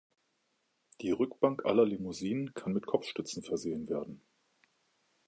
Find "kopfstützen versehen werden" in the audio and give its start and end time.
2.87-4.23